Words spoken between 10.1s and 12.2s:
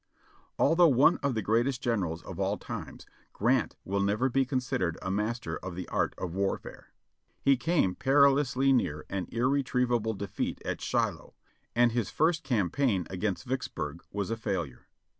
defeat at Shiloh, and his